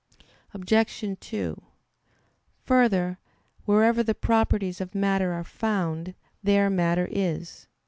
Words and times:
Obj. 0.55 1.03
2: 1.19 1.61
Further, 2.63 3.19
wherever 3.65 4.01
the 4.01 4.15
properties 4.15 4.81
of 4.81 4.95
matter 4.95 5.31
are 5.33 5.43
found, 5.43 6.15
there 6.41 6.71
matter 6.71 7.07
is. 7.11 7.67